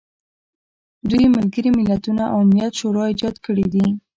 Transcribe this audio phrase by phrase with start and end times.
[1.09, 3.85] دوی ملګري ملتونه او امنیت شورا ایجاد کړي دي.